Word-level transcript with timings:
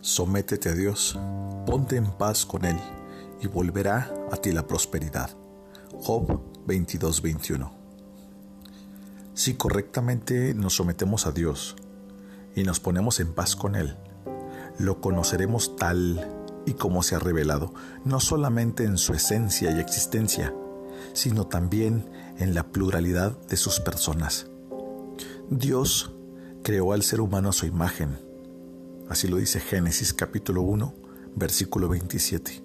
Sométete 0.00 0.68
a 0.68 0.74
Dios, 0.74 1.18
ponte 1.66 1.96
en 1.96 2.06
paz 2.06 2.46
con 2.46 2.64
Él 2.64 2.76
y 3.40 3.46
volverá 3.46 4.14
a 4.30 4.36
ti 4.36 4.52
la 4.52 4.66
prosperidad. 4.66 5.30
Job 5.92 6.40
22:21 6.66 7.72
Si 9.32 9.54
correctamente 9.54 10.54
nos 10.54 10.76
sometemos 10.76 11.26
a 11.26 11.32
Dios 11.32 11.76
y 12.54 12.62
nos 12.64 12.80
ponemos 12.80 13.18
en 13.18 13.32
paz 13.32 13.56
con 13.56 13.74
Él, 13.74 13.96
lo 14.78 15.00
conoceremos 15.00 15.74
tal 15.76 16.28
y 16.66 16.74
como 16.74 17.02
se 17.02 17.16
ha 17.16 17.18
revelado, 17.18 17.74
no 18.04 18.20
solamente 18.20 18.84
en 18.84 18.98
su 18.98 19.14
esencia 19.14 19.70
y 19.70 19.80
existencia, 19.80 20.54
sino 21.12 21.46
también 21.46 22.08
en 22.38 22.54
la 22.54 22.70
pluralidad 22.70 23.38
de 23.48 23.56
sus 23.56 23.80
personas. 23.80 24.46
Dios 25.50 26.12
creó 26.62 26.92
al 26.92 27.02
ser 27.02 27.20
humano 27.20 27.50
a 27.50 27.52
su 27.52 27.66
imagen, 27.66 28.18
Así 29.08 29.28
lo 29.28 29.36
dice 29.36 29.60
Génesis 29.60 30.14
capítulo 30.14 30.62
1, 30.62 30.94
versículo 31.36 31.88
27. 31.88 32.62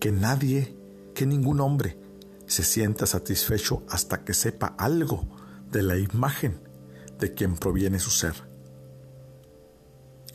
Que 0.00 0.10
nadie, 0.10 0.76
que 1.14 1.24
ningún 1.24 1.60
hombre 1.60 1.98
se 2.46 2.64
sienta 2.64 3.06
satisfecho 3.06 3.84
hasta 3.88 4.24
que 4.24 4.34
sepa 4.34 4.74
algo 4.76 5.28
de 5.70 5.82
la 5.82 5.96
imagen 5.96 6.60
de 7.18 7.32
quien 7.32 7.54
proviene 7.54 8.00
su 8.00 8.10
ser. 8.10 8.34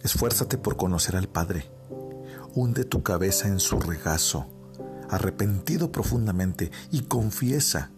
Esfuérzate 0.02 0.58
por 0.58 0.78
conocer 0.78 1.18
al 1.18 1.28
Padre. 1.28 1.70
Hunde 2.56 2.86
tu 2.86 3.04
cabeza 3.04 3.50
en 3.50 3.60
su 3.60 3.82
regazo, 3.82 4.48
arrepentido 5.10 5.92
profundamente, 5.92 6.72
y 6.90 7.02
confiesa 7.02 7.92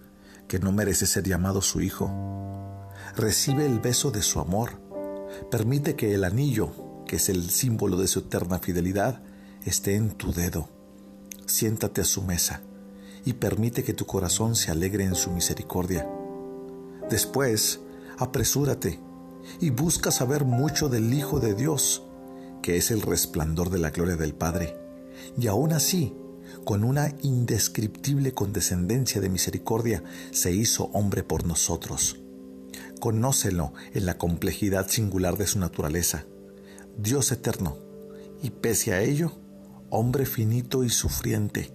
que 0.51 0.59
no 0.59 0.73
merece 0.73 1.07
ser 1.07 1.23
llamado 1.23 1.61
su 1.61 1.79
hijo. 1.79 2.11
Recibe 3.15 3.65
el 3.65 3.79
beso 3.79 4.11
de 4.11 4.21
su 4.21 4.41
amor 4.41 4.81
Permite 5.49 5.95
que 5.95 6.13
el 6.13 6.23
anillo, 6.23 6.71
que 7.05 7.15
es 7.17 7.29
el 7.29 7.49
símbolo 7.49 7.97
de 7.97 8.07
su 8.07 8.19
eterna 8.19 8.59
fidelidad, 8.59 9.21
esté 9.65 9.95
en 9.95 10.11
tu 10.11 10.33
dedo. 10.33 10.69
Siéntate 11.45 12.01
a 12.01 12.05
su 12.05 12.21
mesa 12.21 12.61
y 13.25 13.33
permite 13.33 13.83
que 13.83 13.93
tu 13.93 14.05
corazón 14.05 14.55
se 14.55 14.71
alegre 14.71 15.03
en 15.03 15.15
su 15.15 15.31
misericordia. 15.31 16.07
Después, 17.09 17.79
apresúrate 18.17 18.99
y 19.59 19.69
busca 19.69 20.11
saber 20.11 20.45
mucho 20.45 20.89
del 20.89 21.13
Hijo 21.13 21.39
de 21.39 21.53
Dios, 21.53 22.03
que 22.61 22.77
es 22.77 22.91
el 22.91 23.01
resplandor 23.01 23.69
de 23.69 23.79
la 23.79 23.91
gloria 23.91 24.15
del 24.15 24.33
Padre, 24.33 24.77
y 25.37 25.47
aún 25.47 25.73
así, 25.73 26.13
con 26.63 26.83
una 26.83 27.13
indescriptible 27.21 28.33
condescendencia 28.33 29.21
de 29.21 29.29
misericordia, 29.29 30.03
se 30.31 30.51
hizo 30.51 30.85
hombre 30.93 31.23
por 31.23 31.45
nosotros 31.45 32.21
Conócelo 33.01 33.73
en 33.95 34.05
la 34.05 34.19
complejidad 34.19 34.87
singular 34.87 35.35
de 35.35 35.47
su 35.47 35.57
naturaleza. 35.57 36.25
Dios 36.99 37.31
eterno, 37.31 37.79
y 38.43 38.51
pese 38.51 38.93
a 38.93 39.01
ello, 39.01 39.31
hombre 39.89 40.27
finito 40.27 40.83
y 40.83 40.89
sufriente. 40.89 41.73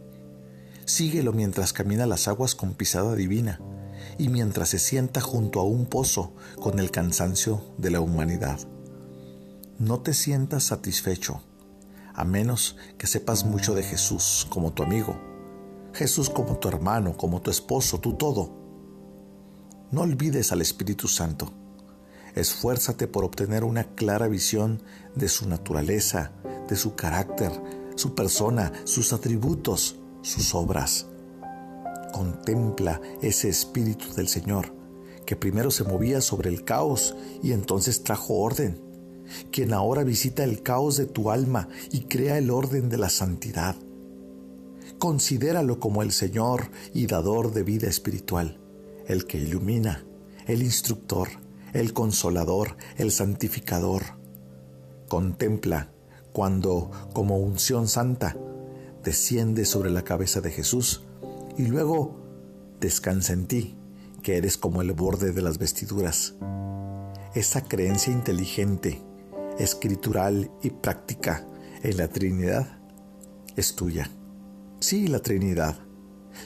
Síguelo 0.84 1.32
mientras 1.32 1.72
camina 1.72 2.06
las 2.06 2.28
aguas 2.28 2.54
con 2.54 2.74
pisada 2.74 3.16
divina 3.16 3.60
y 4.18 4.28
mientras 4.28 4.68
se 4.68 4.78
sienta 4.78 5.20
junto 5.20 5.58
a 5.58 5.64
un 5.64 5.86
pozo 5.86 6.32
con 6.60 6.78
el 6.78 6.92
cansancio 6.92 7.74
de 7.76 7.90
la 7.90 8.00
humanidad. 8.00 8.60
No 9.80 9.98
te 10.02 10.14
sientas 10.14 10.62
satisfecho, 10.62 11.42
a 12.16 12.24
menos 12.24 12.76
que 12.98 13.06
sepas 13.06 13.44
mucho 13.44 13.74
de 13.76 13.84
Jesús 13.84 14.46
como 14.50 14.72
tu 14.72 14.82
amigo, 14.82 15.16
Jesús 15.92 16.28
como 16.28 16.58
tu 16.58 16.66
hermano, 16.66 17.16
como 17.16 17.40
tu 17.40 17.52
esposo, 17.52 18.00
tu 18.00 18.14
todo 18.14 18.66
no 19.92 20.00
olvides 20.00 20.50
al 20.50 20.60
Espíritu 20.62 21.06
Santo. 21.06 21.52
Esfuérzate 22.34 23.06
por 23.06 23.24
obtener 23.24 23.62
una 23.62 23.84
clara 23.84 24.26
visión 24.26 24.82
de 25.14 25.28
su 25.28 25.48
naturaleza, 25.48 26.32
de 26.68 26.74
su 26.74 26.96
carácter, 26.96 27.52
su 27.94 28.14
persona, 28.14 28.72
sus 28.84 29.12
atributos, 29.12 29.96
sus 30.22 30.54
obras. 30.54 31.06
Contempla 32.12 33.00
ese 33.22 33.48
Espíritu 33.48 34.12
del 34.14 34.26
Señor, 34.26 34.74
que 35.24 35.36
primero 35.36 35.70
se 35.70 35.84
movía 35.84 36.20
sobre 36.20 36.50
el 36.50 36.64
caos 36.64 37.14
y 37.42 37.52
entonces 37.52 38.02
trajo 38.02 38.34
orden, 38.34 38.80
quien 39.50 39.72
ahora 39.72 40.04
visita 40.04 40.44
el 40.44 40.62
caos 40.62 40.96
de 40.96 41.06
tu 41.06 41.30
alma 41.30 41.68
y 41.90 42.02
crea 42.02 42.38
el 42.38 42.50
orden 42.50 42.88
de 42.88 42.98
la 42.98 43.08
santidad. 43.08 43.76
Considéralo 44.98 45.80
como 45.80 46.02
el 46.02 46.12
Señor 46.12 46.70
y 46.94 47.06
dador 47.06 47.52
de 47.52 47.62
vida 47.62 47.88
espiritual 47.88 48.60
el 49.06 49.26
que 49.26 49.38
ilumina, 49.38 50.04
el 50.46 50.62
instructor, 50.62 51.28
el 51.72 51.92
consolador, 51.92 52.76
el 52.96 53.12
santificador. 53.12 54.02
Contempla 55.08 55.92
cuando, 56.32 56.90
como 57.12 57.38
unción 57.38 57.88
santa, 57.88 58.36
desciende 59.04 59.64
sobre 59.64 59.90
la 59.90 60.02
cabeza 60.02 60.40
de 60.40 60.50
Jesús 60.50 61.04
y 61.56 61.66
luego 61.66 62.20
descansa 62.80 63.32
en 63.32 63.46
ti, 63.46 63.76
que 64.22 64.36
eres 64.36 64.56
como 64.56 64.82
el 64.82 64.92
borde 64.92 65.32
de 65.32 65.42
las 65.42 65.58
vestiduras. 65.58 66.34
Esa 67.34 67.62
creencia 67.62 68.12
inteligente, 68.12 69.02
escritural 69.58 70.50
y 70.62 70.70
práctica 70.70 71.46
en 71.82 71.96
la 71.96 72.08
Trinidad 72.08 72.78
es 73.56 73.74
tuya. 73.74 74.10
Sí, 74.80 75.06
la 75.08 75.20
Trinidad. 75.20 75.78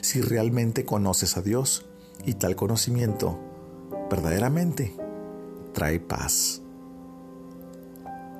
Si 0.01 0.21
realmente 0.21 0.85
conoces 0.85 1.37
a 1.37 1.41
Dios, 1.41 1.85
y 2.25 2.33
tal 2.33 2.55
conocimiento 2.55 3.39
verdaderamente 4.09 4.95
trae 5.73 5.99
paz. 5.99 6.61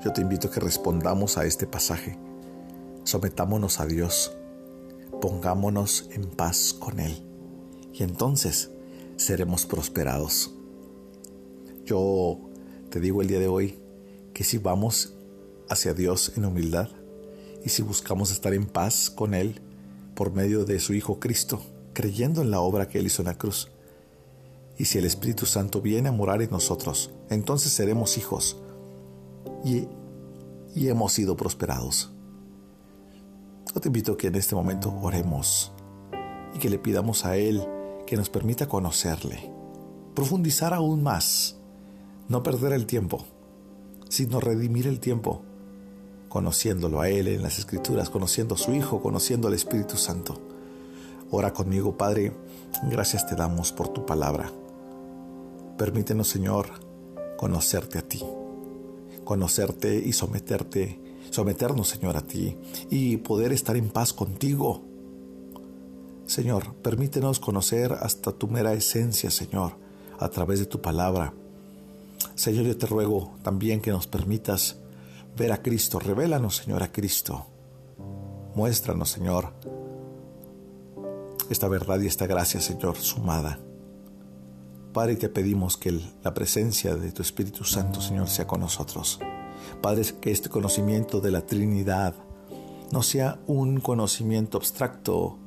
Yo 0.03 0.11
te 0.13 0.21
invito 0.21 0.47
a 0.47 0.51
que 0.51 0.59
respondamos 0.59 1.37
a 1.37 1.45
este 1.45 1.67
pasaje. 1.67 2.17
Sometámonos 3.03 3.79
a 3.79 3.85
Dios. 3.85 4.35
Pongámonos 5.21 6.09
en 6.11 6.25
paz 6.25 6.73
con 6.73 6.99
Él. 6.99 7.23
Y 7.93 8.03
entonces 8.03 8.71
seremos 9.15 9.65
prosperados. 9.65 10.55
Yo 11.85 12.39
te 12.89 12.99
digo 12.99 13.21
el 13.21 13.27
día 13.27 13.39
de 13.39 13.47
hoy 13.47 13.80
que 14.41 14.45
si 14.45 14.57
vamos 14.57 15.13
hacia 15.69 15.93
Dios 15.93 16.33
en 16.35 16.45
humildad 16.45 16.89
y 17.63 17.69
si 17.69 17.83
buscamos 17.83 18.31
estar 18.31 18.55
en 18.55 18.65
paz 18.65 19.11
con 19.11 19.35
Él 19.35 19.61
por 20.15 20.33
medio 20.33 20.65
de 20.65 20.79
su 20.79 20.95
Hijo 20.95 21.19
Cristo, 21.19 21.61
creyendo 21.93 22.41
en 22.41 22.49
la 22.49 22.59
obra 22.59 22.87
que 22.87 22.97
Él 22.97 23.05
hizo 23.05 23.21
en 23.21 23.27
la 23.27 23.37
cruz. 23.37 23.69
Y 24.79 24.85
si 24.85 24.97
el 24.97 25.05
Espíritu 25.05 25.45
Santo 25.45 25.79
viene 25.79 26.09
a 26.09 26.11
morar 26.11 26.41
en 26.41 26.49
nosotros, 26.49 27.11
entonces 27.29 27.71
seremos 27.71 28.17
hijos 28.17 28.57
y, 29.63 29.87
y 30.73 30.87
hemos 30.87 31.13
sido 31.13 31.37
prosperados. 31.37 32.11
Yo 33.75 33.79
te 33.79 33.89
invito 33.89 34.13
a 34.13 34.17
que 34.17 34.25
en 34.25 34.35
este 34.37 34.55
momento 34.55 34.91
oremos 35.03 35.71
y 36.55 36.57
que 36.57 36.71
le 36.71 36.79
pidamos 36.79 37.25
a 37.25 37.37
Él 37.37 37.63
que 38.07 38.17
nos 38.17 38.31
permita 38.31 38.67
conocerle, 38.67 39.51
profundizar 40.15 40.73
aún 40.73 41.03
más, 41.03 41.57
no 42.27 42.41
perder 42.41 42.73
el 42.73 42.87
tiempo, 42.87 43.23
sino 44.21 44.39
redimir 44.39 44.85
el 44.85 44.99
tiempo, 44.99 45.41
conociéndolo 46.29 47.01
a 47.01 47.09
Él 47.09 47.27
en 47.27 47.41
las 47.41 47.57
Escrituras, 47.57 48.11
conociendo 48.11 48.53
a 48.53 48.57
su 48.59 48.71
Hijo, 48.71 49.01
conociendo 49.01 49.47
al 49.47 49.55
Espíritu 49.55 49.97
Santo. 49.97 50.39
Ora 51.31 51.53
conmigo, 51.53 51.97
Padre, 51.97 52.31
gracias 52.83 53.27
te 53.27 53.35
damos 53.35 53.71
por 53.71 53.87
tu 53.87 54.05
palabra. 54.05 54.51
Permítenos, 55.75 56.27
Señor, 56.27 56.67
conocerte 57.35 57.97
a 57.97 58.03
ti, 58.03 58.23
conocerte 59.23 59.95
y 59.95 60.13
someterte, 60.13 61.01
someternos, 61.31 61.87
Señor, 61.87 62.15
a 62.15 62.21
ti 62.21 62.55
y 62.91 63.17
poder 63.17 63.51
estar 63.51 63.75
en 63.75 63.89
paz 63.89 64.13
contigo. 64.13 64.83
Señor, 66.27 66.75
permítenos 66.75 67.39
conocer 67.39 67.93
hasta 67.93 68.31
tu 68.31 68.47
mera 68.47 68.73
esencia, 68.73 69.31
Señor, 69.31 69.77
a 70.19 70.29
través 70.29 70.59
de 70.59 70.67
tu 70.67 70.79
palabra. 70.79 71.33
Señor, 72.35 72.65
yo 72.65 72.77
te 72.77 72.85
ruego 72.85 73.35
también 73.43 73.81
que 73.81 73.91
nos 73.91 74.07
permitas 74.07 74.77
ver 75.37 75.51
a 75.51 75.61
Cristo. 75.61 75.99
Revélanos, 75.99 76.57
Señor, 76.57 76.83
a 76.83 76.91
Cristo. 76.91 77.47
Muéstranos, 78.55 79.09
Señor, 79.09 79.53
esta 81.49 81.67
verdad 81.67 81.99
y 82.01 82.07
esta 82.07 82.27
gracia, 82.27 82.59
Señor, 82.59 82.97
sumada. 82.97 83.59
Padre, 84.93 85.15
te 85.15 85.29
pedimos 85.29 85.77
que 85.77 86.01
la 86.23 86.33
presencia 86.33 86.95
de 86.95 87.11
tu 87.11 87.21
Espíritu 87.21 87.63
Santo, 87.63 88.01
Señor, 88.01 88.27
sea 88.27 88.45
con 88.45 88.59
nosotros. 88.59 89.19
Padre, 89.81 90.03
que 90.19 90.31
este 90.31 90.49
conocimiento 90.49 91.21
de 91.21 91.31
la 91.31 91.45
Trinidad 91.45 92.13
no 92.91 93.01
sea 93.01 93.39
un 93.47 93.79
conocimiento 93.79 94.57
abstracto, 94.57 95.37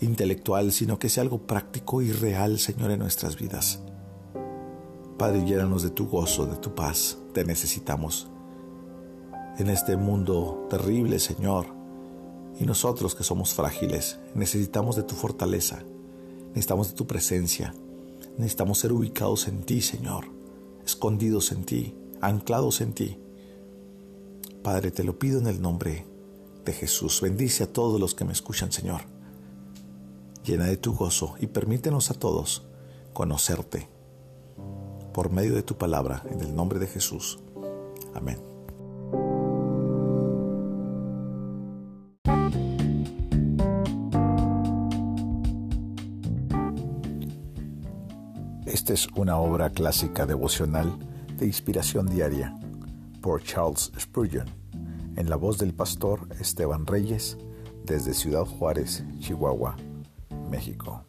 intelectual, 0.00 0.72
sino 0.72 0.98
que 0.98 1.08
sea 1.08 1.22
algo 1.22 1.46
práctico 1.46 2.02
y 2.02 2.10
real, 2.10 2.58
Señor, 2.58 2.90
en 2.90 2.98
nuestras 2.98 3.36
vidas. 3.36 3.80
Padre, 5.22 5.44
llénanos 5.44 5.84
de 5.84 5.90
tu 5.90 6.08
gozo, 6.08 6.46
de 6.46 6.56
tu 6.56 6.74
paz. 6.74 7.16
Te 7.32 7.44
necesitamos. 7.44 8.26
En 9.56 9.68
este 9.68 9.96
mundo 9.96 10.66
terrible, 10.68 11.20
Señor, 11.20 11.66
y 12.58 12.64
nosotros 12.64 13.14
que 13.14 13.22
somos 13.22 13.54
frágiles, 13.54 14.18
necesitamos 14.34 14.96
de 14.96 15.04
tu 15.04 15.14
fortaleza. 15.14 15.84
Necesitamos 16.48 16.88
de 16.88 16.94
tu 16.94 17.06
presencia. 17.06 17.72
Necesitamos 18.36 18.80
ser 18.80 18.92
ubicados 18.92 19.46
en 19.46 19.62
ti, 19.62 19.80
Señor, 19.80 20.24
escondidos 20.84 21.52
en 21.52 21.66
ti, 21.66 21.94
anclados 22.20 22.80
en 22.80 22.92
ti. 22.92 23.16
Padre, 24.64 24.90
te 24.90 25.04
lo 25.04 25.20
pido 25.20 25.38
en 25.38 25.46
el 25.46 25.62
nombre 25.62 26.04
de 26.64 26.72
Jesús. 26.72 27.20
Bendice 27.20 27.62
a 27.62 27.72
todos 27.72 28.00
los 28.00 28.16
que 28.16 28.24
me 28.24 28.32
escuchan, 28.32 28.72
Señor. 28.72 29.02
Llena 30.44 30.64
de 30.64 30.78
tu 30.78 30.96
gozo 30.96 31.36
y 31.38 31.46
permítenos 31.46 32.10
a 32.10 32.14
todos 32.14 32.64
conocerte 33.12 33.91
por 35.12 35.30
medio 35.30 35.54
de 35.54 35.62
tu 35.62 35.76
palabra, 35.76 36.22
en 36.30 36.40
el 36.40 36.54
nombre 36.54 36.78
de 36.78 36.86
Jesús. 36.86 37.38
Amén. 38.14 38.38
Esta 48.66 48.94
es 48.94 49.06
una 49.14 49.36
obra 49.36 49.70
clásica 49.70 50.26
devocional 50.26 50.98
de 51.36 51.46
inspiración 51.46 52.06
diaria 52.06 52.58
por 53.20 53.42
Charles 53.42 53.92
Spurgeon, 53.98 54.46
en 55.16 55.30
la 55.30 55.36
voz 55.36 55.58
del 55.58 55.72
pastor 55.72 56.26
Esteban 56.40 56.86
Reyes, 56.86 57.38
desde 57.84 58.14
Ciudad 58.14 58.44
Juárez, 58.44 59.04
Chihuahua, 59.20 59.76
México. 60.50 61.04